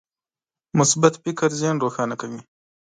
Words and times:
مثبت 0.79 1.13
فکر 1.23 1.49
ذهن 1.61 1.75
روښانه 1.83 2.15
کوي. 2.21 2.41